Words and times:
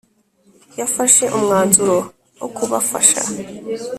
yafashe 0.79 1.23
umwanzuro 1.37 1.97
wo 2.39 2.47
kubafasha 2.55 3.19